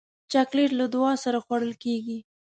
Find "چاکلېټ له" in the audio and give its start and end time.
0.31-0.85